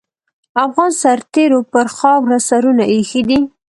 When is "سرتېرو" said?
1.01-1.59